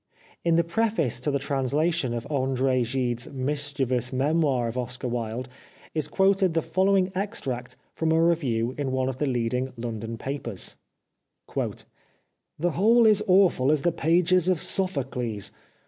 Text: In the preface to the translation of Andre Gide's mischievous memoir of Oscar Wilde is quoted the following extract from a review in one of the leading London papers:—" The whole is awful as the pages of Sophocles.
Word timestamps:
In 0.43 0.55
the 0.55 0.63
preface 0.63 1.19
to 1.19 1.29
the 1.29 1.37
translation 1.37 2.15
of 2.15 2.25
Andre 2.31 2.81
Gide's 2.83 3.29
mischievous 3.31 4.11
memoir 4.11 4.67
of 4.67 4.75
Oscar 4.75 5.07
Wilde 5.07 5.47
is 5.93 6.07
quoted 6.07 6.55
the 6.55 6.63
following 6.63 7.11
extract 7.13 7.75
from 7.93 8.11
a 8.11 8.19
review 8.19 8.73
in 8.79 8.91
one 8.91 9.09
of 9.09 9.17
the 9.17 9.27
leading 9.27 9.71
London 9.77 10.17
papers:—" 10.17 10.75
The 12.57 12.71
whole 12.71 13.05
is 13.05 13.23
awful 13.27 13.71
as 13.71 13.83
the 13.83 13.91
pages 13.91 14.49
of 14.49 14.59
Sophocles. 14.59 15.51